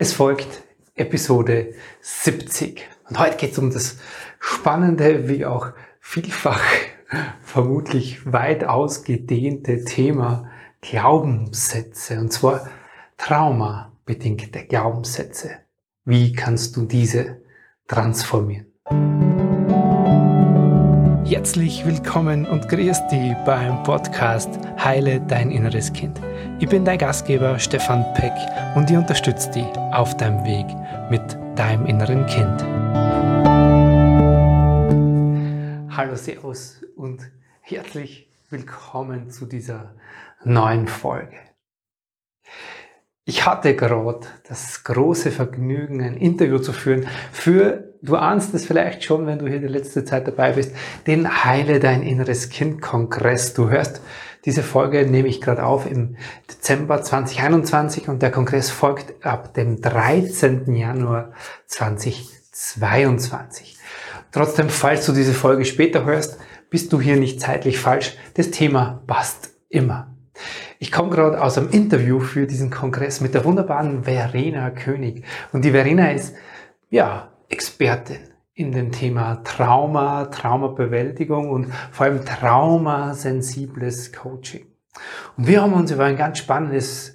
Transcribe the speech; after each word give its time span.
Es 0.00 0.12
folgt 0.12 0.62
Episode 0.94 1.74
70. 2.02 2.86
Und 3.08 3.18
heute 3.18 3.36
geht 3.36 3.50
es 3.50 3.58
um 3.58 3.72
das 3.72 3.98
spannende, 4.38 5.28
wie 5.28 5.44
auch 5.44 5.70
vielfach 5.98 6.62
vermutlich 7.42 8.32
weit 8.32 8.62
ausgedehnte 8.62 9.84
Thema 9.84 10.48
Glaubenssätze. 10.82 12.20
Und 12.20 12.32
zwar 12.32 12.68
traumabedingte 13.16 14.66
Glaubenssätze. 14.66 15.50
Wie 16.04 16.32
kannst 16.32 16.76
du 16.76 16.84
diese 16.84 17.42
transformieren? 17.88 18.66
Herzlich 21.28 21.84
willkommen 21.84 22.46
und 22.46 22.70
grüß 22.70 23.06
dich 23.08 23.34
beim 23.44 23.82
Podcast 23.82 24.48
Heile 24.82 25.20
dein 25.20 25.50
inneres 25.50 25.92
Kind. 25.92 26.18
Ich 26.58 26.70
bin 26.70 26.86
dein 26.86 26.96
Gastgeber 26.96 27.58
Stefan 27.58 28.02
Peck 28.14 28.32
und 28.74 28.90
ich 28.90 28.96
unterstütze 28.96 29.50
dich 29.50 29.66
auf 29.92 30.16
deinem 30.16 30.42
Weg 30.46 30.64
mit 31.10 31.20
deinem 31.54 31.84
inneren 31.84 32.24
Kind. 32.24 32.62
Hallo, 35.94 36.16
Servus 36.16 36.80
und 36.96 37.30
herzlich 37.60 38.30
willkommen 38.48 39.30
zu 39.30 39.44
dieser 39.44 39.94
neuen 40.44 40.88
Folge. 40.88 41.36
Ich 43.26 43.44
hatte 43.44 43.76
gerade 43.76 44.26
das 44.48 44.82
große 44.82 45.30
Vergnügen, 45.30 46.00
ein 46.00 46.16
Interview 46.16 46.58
zu 46.58 46.72
führen 46.72 47.06
für, 47.32 47.87
du 48.02 48.16
ahnst 48.16 48.54
es 48.54 48.66
vielleicht 48.66 49.04
schon, 49.04 49.26
wenn 49.26 49.38
du 49.38 49.46
hier 49.46 49.60
die 49.60 49.66
letzte 49.66 50.04
Zeit 50.04 50.26
dabei 50.26 50.52
bist, 50.52 50.72
den 51.06 51.44
Heile 51.44 51.80
dein 51.80 52.02
inneres 52.02 52.48
Kind 52.48 52.80
Kongress. 52.80 53.54
Du 53.54 53.70
hörst 53.70 54.00
diese 54.44 54.62
Folge 54.62 55.04
nehme 55.04 55.26
ich 55.28 55.40
gerade 55.40 55.64
auf 55.64 55.90
im 55.90 56.16
Dezember 56.50 57.02
2021 57.02 58.08
und 58.08 58.22
der 58.22 58.30
Kongress 58.30 58.70
folgt 58.70 59.26
ab 59.26 59.52
dem 59.54 59.82
13. 59.82 60.74
Januar 60.74 61.32
2022. 61.66 63.76
Trotzdem, 64.30 64.68
falls 64.68 65.06
du 65.06 65.12
diese 65.12 65.34
Folge 65.34 65.64
später 65.64 66.04
hörst, 66.04 66.38
bist 66.70 66.92
du 66.92 67.00
hier 67.00 67.16
nicht 67.16 67.40
zeitlich 67.40 67.78
falsch. 67.78 68.16
Das 68.34 68.50
Thema 68.50 69.02
passt 69.06 69.52
immer. 69.68 70.14
Ich 70.78 70.92
komme 70.92 71.08
gerade 71.10 71.42
aus 71.42 71.58
einem 71.58 71.70
Interview 71.70 72.20
für 72.20 72.46
diesen 72.46 72.70
Kongress 72.70 73.20
mit 73.20 73.34
der 73.34 73.44
wunderbaren 73.44 74.04
Verena 74.04 74.70
König. 74.70 75.24
Und 75.52 75.64
die 75.64 75.72
Verena 75.72 76.12
ist, 76.12 76.36
ja, 76.90 77.27
Expertin 77.48 78.20
in 78.54 78.72
dem 78.72 78.90
Thema 78.92 79.42
Trauma, 79.44 80.26
Traumabewältigung 80.26 81.50
und 81.50 81.72
vor 81.92 82.06
allem 82.06 82.24
traumasensibles 82.24 84.12
Coaching. 84.12 84.66
Und 85.36 85.46
wir 85.46 85.62
haben 85.62 85.74
uns 85.74 85.90
über 85.90 86.04
ein 86.04 86.16
ganz 86.16 86.38
spannendes 86.38 87.14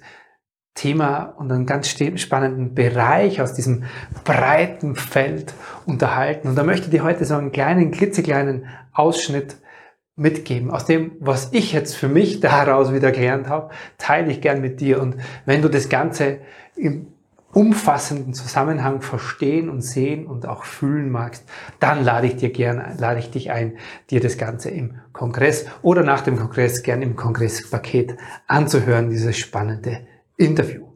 Thema 0.74 1.34
und 1.36 1.52
einen 1.52 1.66
ganz 1.66 1.88
spannenden 1.88 2.74
Bereich 2.74 3.40
aus 3.40 3.52
diesem 3.54 3.84
breiten 4.24 4.96
Feld 4.96 5.54
unterhalten. 5.86 6.48
Und 6.48 6.56
da 6.56 6.64
möchte 6.64 6.86
ich 6.86 6.90
dir 6.90 7.04
heute 7.04 7.24
so 7.24 7.34
einen 7.34 7.52
kleinen, 7.52 7.90
klitzekleinen 7.90 8.66
Ausschnitt 8.92 9.56
mitgeben. 10.16 10.70
Aus 10.70 10.84
dem, 10.84 11.12
was 11.20 11.52
ich 11.52 11.72
jetzt 11.72 11.94
für 11.94 12.08
mich 12.08 12.40
daraus 12.40 12.92
wieder 12.92 13.12
gelernt 13.12 13.48
habe, 13.48 13.70
teile 13.98 14.30
ich 14.30 14.40
gern 14.40 14.60
mit 14.60 14.80
dir. 14.80 15.00
Und 15.00 15.16
wenn 15.46 15.62
du 15.62 15.68
das 15.68 15.88
Ganze 15.88 16.38
im 16.76 17.13
umfassenden 17.54 18.34
Zusammenhang 18.34 19.00
verstehen 19.00 19.68
und 19.68 19.80
sehen 19.80 20.26
und 20.26 20.46
auch 20.46 20.64
fühlen 20.64 21.10
magst, 21.10 21.48
dann 21.78 22.02
lade 22.02 22.26
ich 22.26 22.36
dir 22.36 22.50
gerne, 22.50 22.96
lade 22.98 23.20
ich 23.20 23.30
dich 23.30 23.52
ein, 23.52 23.78
dir 24.10 24.20
das 24.20 24.36
Ganze 24.36 24.70
im 24.70 25.00
Kongress 25.12 25.66
oder 25.80 26.02
nach 26.02 26.22
dem 26.22 26.36
Kongress 26.36 26.82
gern 26.82 27.00
im 27.00 27.14
Kongresspaket 27.14 28.16
anzuhören, 28.48 29.08
dieses 29.08 29.38
spannende 29.38 30.06
Interview. 30.36 30.88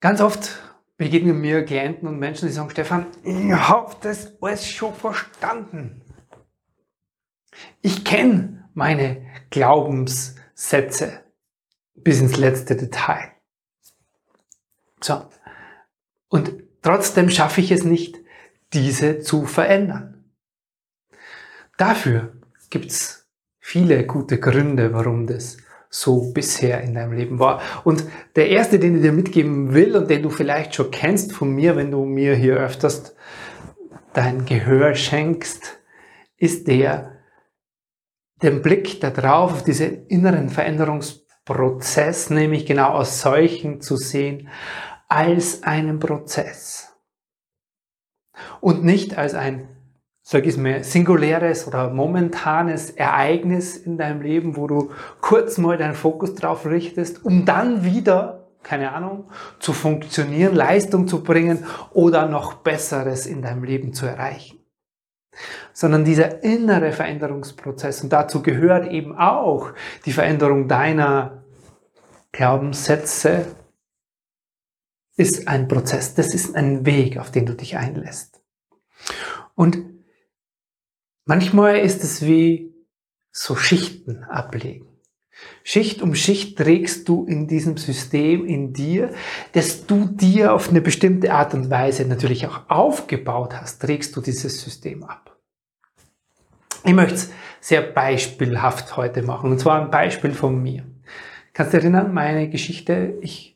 Ganz 0.00 0.20
oft 0.20 0.60
begegnen 0.98 1.40
mir 1.40 1.64
Klienten 1.64 2.06
und 2.06 2.18
Menschen, 2.18 2.46
die 2.48 2.54
sagen, 2.54 2.68
Stefan, 2.68 3.06
ich 3.22 3.50
habe 3.52 3.96
das 4.02 4.34
alles 4.42 4.68
schon 4.68 4.92
verstanden. 4.92 6.02
Ich 7.80 8.04
kenne 8.04 8.68
meine 8.74 9.24
Glaubenssätze 9.48 11.20
bis 11.94 12.20
ins 12.20 12.36
letzte 12.36 12.76
Detail. 12.76 13.33
So. 15.04 15.22
Und 16.30 16.54
trotzdem 16.80 17.28
schaffe 17.28 17.60
ich 17.60 17.70
es 17.70 17.84
nicht, 17.84 18.16
diese 18.72 19.20
zu 19.20 19.44
verändern. 19.44 20.24
Dafür 21.76 22.32
gibt 22.70 22.86
es 22.86 23.28
viele 23.58 24.06
gute 24.06 24.40
Gründe, 24.40 24.94
warum 24.94 25.26
das 25.26 25.58
so 25.90 26.32
bisher 26.32 26.80
in 26.80 26.94
deinem 26.94 27.12
Leben 27.12 27.38
war. 27.38 27.60
Und 27.84 28.04
der 28.34 28.48
erste, 28.48 28.78
den 28.78 28.96
ich 28.96 29.02
dir 29.02 29.12
mitgeben 29.12 29.74
will 29.74 29.94
und 29.94 30.08
den 30.08 30.22
du 30.22 30.30
vielleicht 30.30 30.74
schon 30.74 30.90
kennst 30.90 31.34
von 31.34 31.50
mir, 31.54 31.76
wenn 31.76 31.90
du 31.90 32.06
mir 32.06 32.34
hier 32.34 32.56
öfters 32.56 33.14
dein 34.14 34.46
Gehör 34.46 34.94
schenkst, 34.94 35.82
ist 36.38 36.66
der, 36.66 37.18
den 38.42 38.62
Blick 38.62 39.02
darauf, 39.02 39.52
auf 39.52 39.64
diese 39.64 39.84
inneren 39.84 40.48
Veränderungsprozess, 40.48 42.30
nämlich 42.30 42.64
genau 42.64 42.88
aus 42.88 43.20
solchen 43.20 43.82
zu 43.82 43.96
sehen, 43.96 44.48
als 45.08 45.62
einen 45.62 45.98
Prozess 46.00 46.94
und 48.60 48.84
nicht 48.84 49.16
als 49.16 49.34
ein, 49.34 49.68
sag 50.22 50.46
ich 50.46 50.56
mal, 50.56 50.82
singuläres 50.84 51.66
oder 51.66 51.90
momentanes 51.90 52.90
Ereignis 52.90 53.76
in 53.76 53.98
deinem 53.98 54.22
Leben, 54.22 54.56
wo 54.56 54.66
du 54.66 54.90
kurz 55.20 55.58
mal 55.58 55.76
deinen 55.76 55.94
Fokus 55.94 56.34
drauf 56.34 56.66
richtest, 56.66 57.24
um 57.24 57.44
dann 57.44 57.84
wieder, 57.84 58.48
keine 58.62 58.92
Ahnung, 58.92 59.30
zu 59.58 59.72
funktionieren, 59.72 60.54
Leistung 60.54 61.06
zu 61.06 61.22
bringen 61.22 61.66
oder 61.92 62.26
noch 62.28 62.54
Besseres 62.54 63.26
in 63.26 63.42
deinem 63.42 63.64
Leben 63.64 63.92
zu 63.92 64.06
erreichen. 64.06 64.58
Sondern 65.72 66.04
dieser 66.04 66.42
innere 66.44 66.92
Veränderungsprozess 66.92 68.02
und 68.02 68.12
dazu 68.12 68.42
gehört 68.42 68.90
eben 68.90 69.18
auch 69.18 69.72
die 70.06 70.12
Veränderung 70.12 70.68
deiner 70.68 71.42
Glaubenssätze, 72.32 73.46
ist 75.16 75.48
ein 75.48 75.68
Prozess, 75.68 76.14
das 76.14 76.34
ist 76.34 76.54
ein 76.56 76.84
Weg, 76.86 77.18
auf 77.18 77.30
den 77.30 77.46
du 77.46 77.54
dich 77.54 77.76
einlässt. 77.76 78.42
Und 79.54 79.78
manchmal 81.24 81.78
ist 81.78 82.02
es 82.02 82.22
wie 82.22 82.74
so 83.30 83.56
Schichten 83.56 84.24
ablegen. 84.24 84.88
Schicht 85.62 86.02
um 86.02 86.14
Schicht 86.14 86.56
trägst 86.58 87.08
du 87.08 87.24
in 87.24 87.48
diesem 87.48 87.76
System 87.76 88.46
in 88.46 88.72
dir, 88.72 89.12
das 89.52 89.86
du 89.86 90.06
dir 90.06 90.54
auf 90.54 90.68
eine 90.68 90.80
bestimmte 90.80 91.32
Art 91.32 91.54
und 91.54 91.70
Weise 91.70 92.06
natürlich 92.06 92.46
auch 92.46 92.68
aufgebaut 92.68 93.54
hast, 93.54 93.80
trägst 93.80 94.14
du 94.14 94.20
dieses 94.20 94.60
System 94.60 95.02
ab. 95.02 95.36
Ich 96.84 96.92
möchte 96.92 97.14
es 97.14 97.32
sehr 97.60 97.82
beispielhaft 97.82 98.96
heute 98.96 99.22
machen, 99.22 99.50
und 99.50 99.58
zwar 99.58 99.80
ein 99.80 99.90
Beispiel 99.90 100.32
von 100.32 100.62
mir. 100.62 100.84
Kannst 101.52 101.72
du 101.72 101.78
erinnern, 101.78 102.12
meine 102.12 102.48
Geschichte? 102.48 103.14
Ich 103.20 103.53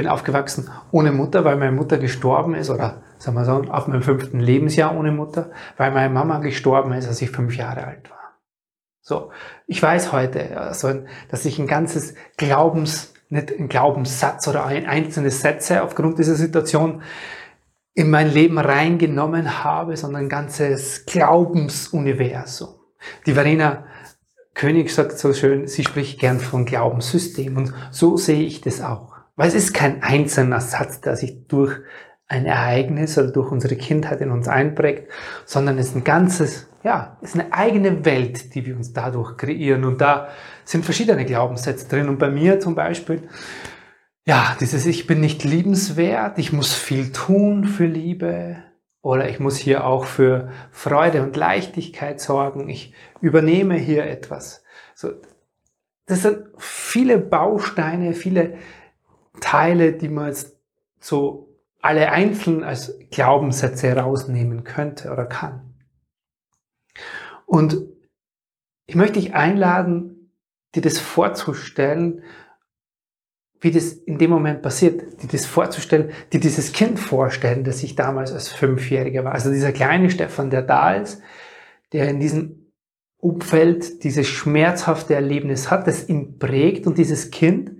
bin 0.00 0.08
aufgewachsen 0.08 0.70
ohne 0.92 1.12
Mutter, 1.12 1.44
weil 1.44 1.56
meine 1.56 1.72
Mutter 1.72 1.98
gestorben 1.98 2.54
ist, 2.54 2.70
oder 2.70 3.02
sagen 3.18 3.36
wir 3.36 3.44
so, 3.44 3.70
auf 3.70 3.86
meinem 3.86 4.02
fünften 4.02 4.40
Lebensjahr 4.40 4.96
ohne 4.96 5.12
Mutter, 5.12 5.50
weil 5.76 5.90
meine 5.90 6.08
Mama 6.08 6.38
gestorben 6.38 6.94
ist, 6.94 7.06
als 7.06 7.20
ich 7.20 7.30
fünf 7.30 7.54
Jahre 7.54 7.84
alt 7.86 8.10
war. 8.10 8.38
So, 9.02 9.30
ich 9.66 9.82
weiß 9.82 10.10
heute, 10.12 10.58
also, 10.58 11.02
dass 11.30 11.44
ich 11.44 11.58
ein 11.58 11.66
ganzes 11.66 12.14
Glaubens, 12.38 13.12
nicht 13.28 13.52
ein 13.52 13.68
Glaubenssatz 13.68 14.48
oder 14.48 14.64
ein 14.64 14.86
einzelne 14.86 15.30
Sätze 15.30 15.82
aufgrund 15.82 16.18
dieser 16.18 16.34
Situation 16.34 17.02
in 17.92 18.08
mein 18.08 18.32
Leben 18.32 18.56
reingenommen 18.56 19.62
habe, 19.62 19.98
sondern 19.98 20.22
ein 20.22 20.28
ganzes 20.30 21.04
Glaubensuniversum. 21.04 22.70
Die 23.26 23.34
Verena 23.34 23.84
König 24.54 24.94
sagt 24.94 25.18
so 25.18 25.34
schön, 25.34 25.66
sie 25.66 25.84
spricht 25.84 26.18
gern 26.18 26.40
von 26.40 26.64
Glaubenssystem 26.64 27.58
und 27.58 27.74
so 27.90 28.16
sehe 28.16 28.44
ich 28.44 28.62
das 28.62 28.80
auch. 28.80 29.09
Weil 29.40 29.48
es 29.48 29.54
ist 29.54 29.72
kein 29.72 30.02
einzelner 30.02 30.60
Satz, 30.60 31.00
der 31.00 31.16
sich 31.16 31.46
durch 31.48 31.74
ein 32.26 32.44
Ereignis 32.44 33.16
oder 33.16 33.32
durch 33.32 33.50
unsere 33.50 33.74
Kindheit 33.74 34.20
in 34.20 34.32
uns 34.32 34.48
einprägt, 34.48 35.10
sondern 35.46 35.78
es 35.78 35.86
ist 35.86 35.96
ein 35.96 36.04
ganzes, 36.04 36.68
ja, 36.82 37.16
es 37.22 37.30
ist 37.30 37.40
eine 37.40 37.50
eigene 37.54 38.04
Welt, 38.04 38.54
die 38.54 38.66
wir 38.66 38.76
uns 38.76 38.92
dadurch 38.92 39.38
kreieren. 39.38 39.86
Und 39.86 40.02
da 40.02 40.28
sind 40.66 40.84
verschiedene 40.84 41.24
Glaubenssätze 41.24 41.88
drin. 41.88 42.10
Und 42.10 42.18
bei 42.18 42.28
mir 42.28 42.60
zum 42.60 42.74
Beispiel, 42.74 43.30
ja, 44.26 44.54
dieses 44.60 44.84
Ich 44.84 45.06
bin 45.06 45.20
nicht 45.20 45.42
liebenswert, 45.42 46.38
ich 46.38 46.52
muss 46.52 46.74
viel 46.74 47.10
tun 47.10 47.64
für 47.64 47.86
Liebe, 47.86 48.58
oder 49.00 49.30
ich 49.30 49.40
muss 49.40 49.56
hier 49.56 49.86
auch 49.86 50.04
für 50.04 50.50
Freude 50.70 51.22
und 51.22 51.34
Leichtigkeit 51.34 52.20
sorgen. 52.20 52.68
Ich 52.68 52.92
übernehme 53.22 53.76
hier 53.76 54.04
etwas. 54.04 54.62
So, 54.94 55.12
das 56.04 56.20
sind 56.20 56.40
viele 56.58 57.16
Bausteine, 57.16 58.12
viele 58.12 58.58
Teile, 59.40 59.92
die 59.92 60.08
man 60.08 60.28
jetzt 60.28 60.56
so 60.98 61.56
alle 61.80 62.10
einzeln 62.10 62.62
als 62.62 62.98
Glaubenssätze 63.10 63.88
herausnehmen 63.88 64.64
könnte 64.64 65.10
oder 65.10 65.26
kann. 65.26 65.74
Und 67.46 67.78
ich 68.86 68.96
möchte 68.96 69.20
dich 69.20 69.34
einladen, 69.34 70.32
dir 70.74 70.82
das 70.82 70.98
vorzustellen, 70.98 72.22
wie 73.60 73.70
das 73.70 73.92
in 73.92 74.18
dem 74.18 74.30
Moment 74.30 74.62
passiert, 74.62 75.22
die 75.22 75.26
das 75.26 75.46
vorzustellen, 75.46 76.12
die 76.32 76.40
dieses 76.40 76.72
Kind 76.72 76.98
vorstellen, 76.98 77.64
das 77.64 77.82
ich 77.82 77.94
damals 77.94 78.32
als 78.32 78.48
Fünfjähriger 78.48 79.24
war. 79.24 79.32
Also 79.32 79.50
dieser 79.50 79.72
kleine 79.72 80.10
Stefan, 80.10 80.50
der 80.50 80.62
da 80.62 80.94
ist, 80.94 81.20
der 81.92 82.08
in 82.08 82.20
diesem 82.20 82.72
Umfeld 83.18 84.02
dieses 84.02 84.26
schmerzhafte 84.28 85.14
Erlebnis 85.14 85.70
hat, 85.70 85.86
das 85.86 86.08
ihn 86.08 86.38
prägt 86.38 86.86
und 86.86 86.96
dieses 86.96 87.30
Kind, 87.30 87.72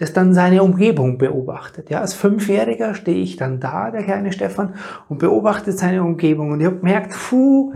das 0.00 0.14
dann 0.14 0.32
seine 0.32 0.62
Umgebung 0.62 1.18
beobachtet. 1.18 1.90
Ja, 1.90 2.00
als 2.00 2.14
Fünfjähriger 2.14 2.94
stehe 2.94 3.22
ich 3.22 3.36
dann 3.36 3.60
da, 3.60 3.90
der 3.90 4.02
kleine 4.02 4.32
Stefan, 4.32 4.74
und 5.10 5.18
beobachtet 5.18 5.78
seine 5.78 6.02
Umgebung. 6.02 6.52
Und 6.52 6.60
ich 6.60 6.66
habe 6.66 6.78
gemerkt, 6.78 7.12
puh, 7.12 7.74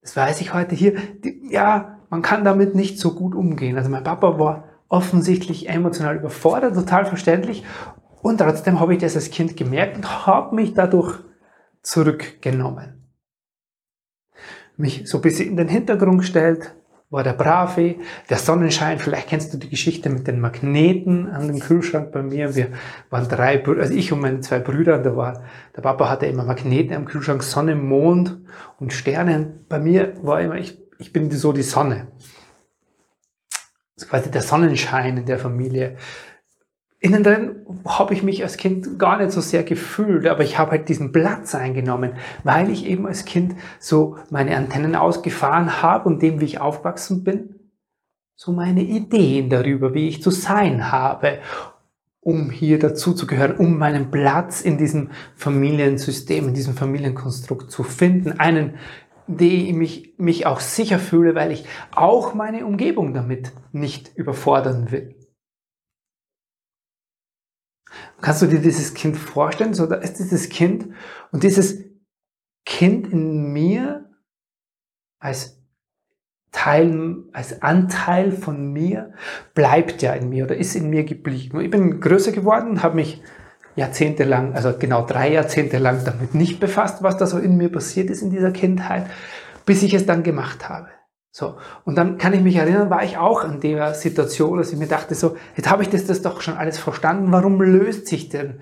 das 0.00 0.16
weiß 0.16 0.40
ich 0.40 0.54
heute 0.54 0.76
hier, 0.76 0.94
die, 1.24 1.48
ja, 1.50 1.98
man 2.08 2.22
kann 2.22 2.44
damit 2.44 2.76
nicht 2.76 3.00
so 3.00 3.14
gut 3.14 3.34
umgehen. 3.34 3.76
Also 3.76 3.90
mein 3.90 4.04
Papa 4.04 4.38
war 4.38 4.68
offensichtlich 4.88 5.68
emotional 5.68 6.16
überfordert, 6.16 6.76
total 6.76 7.04
verständlich. 7.04 7.64
Und 8.22 8.38
trotzdem 8.38 8.78
habe 8.78 8.94
ich 8.94 9.00
das 9.00 9.16
als 9.16 9.32
Kind 9.32 9.56
gemerkt 9.56 9.96
und 9.96 10.26
habe 10.26 10.54
mich 10.54 10.72
dadurch 10.72 11.18
zurückgenommen. 11.82 13.08
Mich 14.76 15.08
so 15.08 15.18
ein 15.18 15.22
bisschen 15.22 15.48
in 15.48 15.56
den 15.56 15.68
Hintergrund 15.68 16.18
gestellt, 16.18 16.76
war 17.12 17.22
der 17.22 17.34
Brave, 17.34 17.96
der 18.30 18.38
Sonnenschein, 18.38 18.98
vielleicht 18.98 19.28
kennst 19.28 19.52
du 19.52 19.58
die 19.58 19.68
Geschichte 19.68 20.08
mit 20.08 20.26
den 20.26 20.40
Magneten 20.40 21.28
an 21.28 21.46
dem 21.46 21.60
Kühlschrank 21.60 22.10
bei 22.10 22.22
mir. 22.22 22.56
Wir 22.56 22.68
waren 23.10 23.28
drei, 23.28 23.62
also 23.62 23.92
ich 23.92 24.12
und 24.12 24.20
meine 24.20 24.40
zwei 24.40 24.60
Brüder, 24.60 24.98
da 24.98 25.14
war, 25.14 25.44
der 25.76 25.82
Papa 25.82 26.08
hatte 26.08 26.24
immer 26.24 26.44
Magneten 26.44 26.96
am 26.96 27.04
Kühlschrank, 27.04 27.42
Sonne, 27.42 27.76
Mond 27.76 28.38
und 28.80 28.94
Sternen. 28.94 29.66
Bei 29.68 29.78
mir 29.78 30.14
war 30.22 30.40
immer, 30.40 30.56
ich, 30.56 30.78
ich 30.98 31.12
bin 31.12 31.30
so 31.30 31.52
die 31.52 31.62
Sonne. 31.62 32.08
Das 33.94 34.04
ist 34.04 34.08
quasi 34.08 34.30
der 34.30 34.42
Sonnenschein 34.42 35.18
in 35.18 35.26
der 35.26 35.38
Familie 35.38 35.98
innen 37.02 37.24
drin 37.24 37.66
habe 37.84 38.14
ich 38.14 38.22
mich 38.22 38.42
als 38.44 38.56
Kind 38.56 38.98
gar 38.98 39.18
nicht 39.18 39.32
so 39.32 39.40
sehr 39.40 39.64
gefühlt, 39.64 40.26
aber 40.26 40.44
ich 40.44 40.56
habe 40.56 40.70
halt 40.70 40.88
diesen 40.88 41.10
Platz 41.10 41.54
eingenommen, 41.54 42.12
weil 42.44 42.70
ich 42.70 42.86
eben 42.86 43.06
als 43.06 43.24
Kind 43.24 43.56
so 43.80 44.16
meine 44.30 44.56
Antennen 44.56 44.94
ausgefahren 44.94 45.82
habe 45.82 46.08
und 46.08 46.22
dem, 46.22 46.40
wie 46.40 46.44
ich 46.44 46.60
aufgewachsen 46.60 47.24
bin, 47.24 47.56
so 48.36 48.52
meine 48.52 48.82
Ideen 48.82 49.50
darüber, 49.50 49.94
wie 49.94 50.08
ich 50.08 50.22
zu 50.22 50.30
sein 50.30 50.92
habe, 50.92 51.38
um 52.20 52.50
hier 52.50 52.78
dazu 52.78 53.14
zu 53.14 53.26
gehören, 53.26 53.56
um 53.56 53.78
meinen 53.78 54.12
Platz 54.12 54.60
in 54.60 54.78
diesem 54.78 55.10
Familiensystem, 55.34 56.48
in 56.48 56.54
diesem 56.54 56.74
Familienkonstrukt 56.74 57.68
zu 57.72 57.82
finden, 57.82 58.38
einen, 58.38 58.74
dem 59.26 59.80
ich 59.80 60.14
mich 60.18 60.46
auch 60.46 60.60
sicher 60.60 61.00
fühle, 61.00 61.34
weil 61.34 61.50
ich 61.50 61.64
auch 61.96 62.34
meine 62.34 62.64
Umgebung 62.64 63.12
damit 63.12 63.50
nicht 63.72 64.12
überfordern 64.16 64.92
will. 64.92 65.16
Kannst 68.22 68.40
du 68.40 68.46
dir 68.46 68.60
dieses 68.60 68.94
Kind 68.94 69.16
vorstellen? 69.16 69.74
So, 69.74 69.86
da 69.86 69.96
ist 69.96 70.18
dieses 70.18 70.48
Kind 70.48 70.88
und 71.32 71.42
dieses 71.42 71.84
Kind 72.64 73.12
in 73.12 73.52
mir 73.52 74.08
als 75.18 75.60
Teil, 76.52 77.24
als 77.32 77.62
Anteil 77.62 78.30
von 78.30 78.72
mir 78.72 79.14
bleibt 79.54 80.02
ja 80.02 80.12
in 80.12 80.28
mir 80.28 80.44
oder 80.44 80.56
ist 80.56 80.76
in 80.76 80.90
mir 80.90 81.04
geblieben. 81.04 81.60
Ich 81.60 81.70
bin 81.70 82.00
größer 82.00 82.30
geworden, 82.32 82.82
habe 82.82 82.96
mich 82.96 83.22
jahrzehntelang, 83.74 84.54
also 84.54 84.76
genau 84.78 85.04
drei 85.06 85.32
Jahrzehnte 85.32 85.78
lang 85.78 86.04
damit 86.04 86.34
nicht 86.34 86.60
befasst, 86.60 87.02
was 87.02 87.16
da 87.16 87.26
so 87.26 87.38
in 87.38 87.56
mir 87.56 87.70
passiert 87.70 88.10
ist 88.10 88.22
in 88.22 88.30
dieser 88.30 88.52
Kindheit, 88.52 89.06
bis 89.64 89.82
ich 89.82 89.94
es 89.94 90.06
dann 90.06 90.22
gemacht 90.22 90.68
habe. 90.68 90.88
So. 91.34 91.56
Und 91.86 91.96
dann 91.96 92.18
kann 92.18 92.34
ich 92.34 92.42
mich 92.42 92.56
erinnern, 92.56 92.90
war 92.90 93.02
ich 93.02 93.16
auch 93.16 93.42
in 93.44 93.58
der 93.58 93.94
Situation, 93.94 94.58
dass 94.58 94.70
ich 94.70 94.78
mir 94.78 94.86
dachte, 94.86 95.14
so, 95.14 95.36
jetzt 95.56 95.70
habe 95.70 95.82
ich 95.82 95.88
das, 95.88 96.04
das 96.04 96.20
doch 96.20 96.42
schon 96.42 96.58
alles 96.58 96.78
verstanden. 96.78 97.32
Warum 97.32 97.60
löst 97.60 98.06
sich 98.06 98.28
denn 98.28 98.60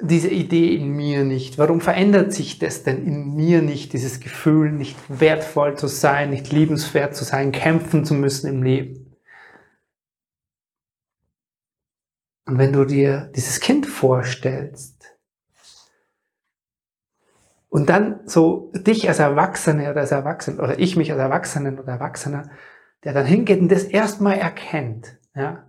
diese 0.00 0.30
Idee 0.30 0.74
in 0.74 0.88
mir 0.88 1.24
nicht? 1.24 1.58
Warum 1.58 1.82
verändert 1.82 2.32
sich 2.32 2.58
das 2.58 2.84
denn 2.84 3.06
in 3.06 3.36
mir 3.36 3.60
nicht, 3.60 3.92
dieses 3.92 4.20
Gefühl, 4.20 4.72
nicht 4.72 4.96
wertvoll 5.08 5.76
zu 5.76 5.88
sein, 5.88 6.30
nicht 6.30 6.50
liebenswert 6.50 7.14
zu 7.14 7.24
sein, 7.24 7.52
kämpfen 7.52 8.06
zu 8.06 8.14
müssen 8.14 8.48
im 8.48 8.62
Leben? 8.62 9.14
Und 12.46 12.56
wenn 12.56 12.72
du 12.72 12.86
dir 12.86 13.30
dieses 13.36 13.60
Kind 13.60 13.86
vorstellst, 13.86 14.99
und 17.70 17.88
dann 17.88 18.20
so 18.26 18.72
dich 18.74 19.08
als 19.08 19.20
Erwachsene 19.20 19.90
oder 19.90 20.00
als 20.00 20.10
Erwachsene 20.10 20.60
oder 20.60 20.78
ich 20.78 20.96
mich 20.96 21.12
als 21.12 21.20
Erwachsenen 21.20 21.78
oder 21.78 21.92
Erwachsener, 21.92 22.50
der 23.04 23.14
dann 23.14 23.24
hingeht 23.24 23.60
und 23.60 23.72
das 23.72 23.84
erstmal 23.84 24.36
erkennt, 24.36 25.18
ja. 25.34 25.66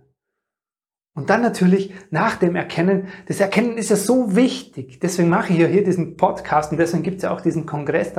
Und 1.14 1.28
dann 1.28 1.42
natürlich 1.42 1.92
nach 2.10 2.36
dem 2.36 2.56
Erkennen, 2.56 3.08
das 3.28 3.38
Erkennen 3.38 3.76
ist 3.76 3.90
ja 3.90 3.96
so 3.96 4.34
wichtig. 4.34 4.98
Deswegen 4.98 5.28
mache 5.28 5.52
ich 5.52 5.58
ja 5.58 5.66
hier 5.66 5.84
diesen 5.84 6.16
Podcast 6.16 6.72
und 6.72 6.78
deswegen 6.78 7.02
gibt 7.02 7.18
es 7.18 7.24
ja 7.24 7.32
auch 7.32 7.42
diesen 7.42 7.66
Kongress. 7.66 8.14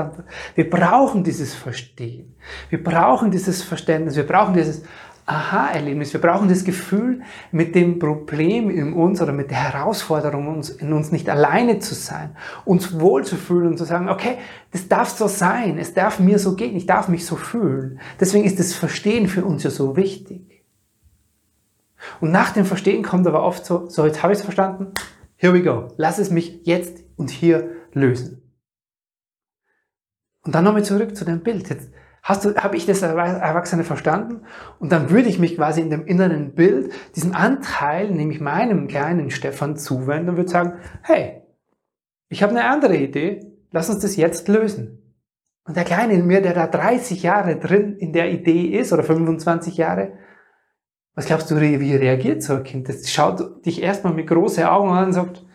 Wir 0.53 0.69
brauchen 0.69 1.23
dieses 1.23 1.55
Verstehen. 1.55 2.35
Wir 2.69 2.83
brauchen 2.83 3.31
dieses 3.31 3.63
Verständnis. 3.63 4.15
Wir 4.15 4.27
brauchen 4.27 4.53
dieses 4.53 4.83
Aha-Erlebnis. 5.25 6.13
Wir 6.13 6.19
brauchen 6.19 6.49
das 6.49 6.63
Gefühl, 6.63 7.21
mit 7.51 7.75
dem 7.75 7.99
Problem 7.99 8.69
in 8.69 8.93
uns 8.93 9.21
oder 9.21 9.31
mit 9.31 9.51
der 9.51 9.57
Herausforderung 9.57 10.61
in 10.79 10.93
uns 10.93 11.11
nicht 11.11 11.29
alleine 11.29 11.79
zu 11.79 11.95
sein, 11.95 12.35
uns 12.65 12.99
wohlzufühlen 12.99 13.69
und 13.69 13.77
zu 13.77 13.85
sagen, 13.85 14.09
okay, 14.09 14.37
das 14.71 14.87
darf 14.87 15.09
so 15.09 15.27
sein, 15.27 15.77
es 15.77 15.93
darf 15.93 16.19
mir 16.19 16.39
so 16.39 16.55
gehen, 16.55 16.75
ich 16.75 16.85
darf 16.85 17.07
mich 17.07 17.25
so 17.25 17.35
fühlen. 17.35 17.99
Deswegen 18.19 18.43
ist 18.43 18.59
das 18.59 18.73
Verstehen 18.73 19.27
für 19.27 19.45
uns 19.45 19.63
ja 19.63 19.69
so 19.69 19.95
wichtig. 19.95 20.65
Und 22.19 22.31
nach 22.31 22.51
dem 22.51 22.65
Verstehen 22.65 23.03
kommt 23.03 23.25
aber 23.25 23.43
oft 23.43 23.65
so, 23.65 23.87
so 23.89 24.05
jetzt 24.05 24.23
habe 24.23 24.33
ich 24.33 24.39
es 24.39 24.43
verstanden, 24.43 24.93
here 25.37 25.53
we 25.53 25.61
go, 25.61 25.87
lass 25.97 26.19
es 26.19 26.29
mich 26.29 26.65
jetzt 26.65 27.03
und 27.15 27.29
hier 27.29 27.71
lösen. 27.93 28.41
Und 30.41 30.53
dann 30.53 30.65
nochmal 30.65 30.83
zurück 30.83 31.15
zu 31.15 31.23
dem 31.23 31.39
Bild. 31.41 31.69
Jetzt, 31.69 31.89
Hast 32.23 32.45
du, 32.45 32.55
habe 32.55 32.77
ich 32.77 32.85
das 32.85 33.01
Erwachsene 33.01 33.83
verstanden? 33.83 34.45
Und 34.79 34.93
dann 34.93 35.09
würde 35.09 35.27
ich 35.27 35.39
mich 35.39 35.57
quasi 35.57 35.81
in 35.81 35.89
dem 35.89 36.05
inneren 36.05 36.55
Bild 36.55 36.93
diesem 37.17 37.35
Anteil, 37.35 38.09
nämlich 38.09 38.39
meinem 38.39 38.87
kleinen 38.87 39.29
Stefan, 39.29 39.75
zuwenden 39.75 40.29
und 40.29 40.37
würde 40.37 40.49
sagen, 40.49 40.79
hey, 41.01 41.41
ich 42.29 42.41
habe 42.41 42.53
eine 42.53 42.63
andere 42.63 42.95
Idee, 42.95 43.41
lass 43.71 43.89
uns 43.89 43.99
das 43.99 44.15
jetzt 44.15 44.47
lösen. 44.47 45.15
Und 45.65 45.75
der 45.75 45.83
Kleine 45.83 46.13
in 46.13 46.25
mir, 46.25 46.41
der 46.41 46.53
da 46.53 46.65
30 46.65 47.23
Jahre 47.23 47.57
drin 47.57 47.97
in 47.97 48.13
der 48.13 48.31
Idee 48.31 48.67
ist, 48.67 48.93
oder 48.93 49.03
25 49.03 49.75
Jahre, 49.75 50.13
was 51.15 51.25
glaubst 51.25 51.51
du, 51.51 51.59
wie 51.59 51.95
reagiert 51.95 52.41
so 52.41 52.53
ein 52.53 52.63
Kind? 52.63 52.87
Das 52.87 53.11
schaut 53.11 53.65
dich 53.65 53.83
erstmal 53.83 54.13
mit 54.13 54.27
großen 54.27 54.63
Augen 54.63 54.91
an 54.91 55.07
und 55.07 55.13
sagt, 55.13 55.45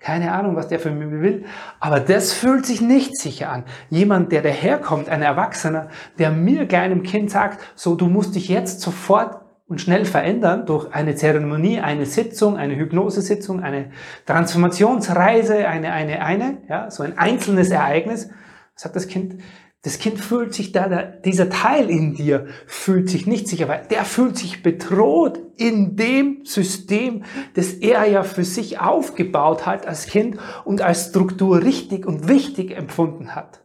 keine 0.00 0.32
Ahnung, 0.32 0.54
was 0.54 0.68
der 0.68 0.78
für 0.78 0.90
mich 0.90 1.10
will. 1.22 1.44
Aber 1.80 2.00
das 2.00 2.32
fühlt 2.32 2.64
sich 2.66 2.80
nicht 2.80 3.16
sicher 3.16 3.50
an. 3.50 3.64
Jemand, 3.90 4.30
der 4.30 4.42
daherkommt, 4.42 5.08
ein 5.08 5.22
Erwachsener, 5.22 5.88
der 6.18 6.30
mir, 6.30 6.66
kleinem 6.66 7.02
Kind, 7.02 7.30
sagt, 7.30 7.60
so, 7.74 7.94
du 7.96 8.06
musst 8.06 8.34
dich 8.34 8.48
jetzt 8.48 8.80
sofort 8.80 9.40
und 9.66 9.80
schnell 9.80 10.04
verändern 10.04 10.64
durch 10.66 10.92
eine 10.94 11.14
Zeremonie, 11.14 11.80
eine 11.80 12.06
Sitzung, 12.06 12.56
eine 12.56 12.76
Hypnosesitzung, 12.76 13.62
eine 13.62 13.90
Transformationsreise, 14.24 15.68
eine, 15.68 15.92
eine, 15.92 16.24
eine, 16.24 16.58
ja, 16.68 16.90
so 16.90 17.02
ein 17.02 17.18
einzelnes 17.18 17.70
Ereignis, 17.70 18.30
sagt 18.74 18.96
das 18.96 19.08
Kind, 19.08 19.34
das 19.82 19.98
Kind 19.98 20.18
fühlt 20.18 20.54
sich 20.54 20.72
da, 20.72 20.88
dieser 21.02 21.50
Teil 21.50 21.88
in 21.88 22.14
dir 22.14 22.48
fühlt 22.66 23.08
sich 23.08 23.26
nicht 23.26 23.46
sicher, 23.46 23.68
weil 23.68 23.86
der 23.86 24.04
fühlt 24.04 24.36
sich 24.36 24.62
bedroht 24.62 25.38
in 25.56 25.94
dem 25.94 26.44
System, 26.44 27.24
das 27.54 27.74
er 27.74 28.04
ja 28.06 28.24
für 28.24 28.44
sich 28.44 28.80
aufgebaut 28.80 29.66
hat 29.66 29.86
als 29.86 30.06
Kind 30.06 30.38
und 30.64 30.82
als 30.82 31.10
Struktur 31.10 31.62
richtig 31.62 32.06
und 32.06 32.26
wichtig 32.26 32.72
empfunden 32.72 33.36
hat. 33.36 33.64